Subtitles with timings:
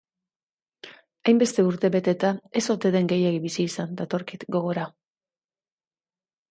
[1.27, 2.31] Hainbeste urte beteta,
[2.63, 4.91] ez ote den gehiegi bizi izan datorkit gogora.